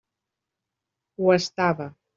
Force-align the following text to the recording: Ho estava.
Ho 1.21 1.31
estava. 1.37 1.91